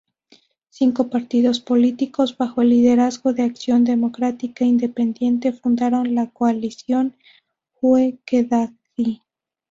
[0.71, 7.15] Cinco partidos políticos, bajo el liderazgo de Acción Democrática Independiente, fundaron la coalición
[7.81, 9.21] Ue-Kedadji.